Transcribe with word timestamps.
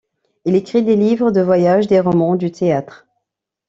Il 0.45 0.55
écrit 0.55 0.81
des 0.81 0.95
livres 0.95 1.29
de 1.29 1.41
voyage, 1.41 1.85
des 1.85 1.99
romans, 1.99 2.35
du 2.35 2.49
théâtre. 2.51 3.05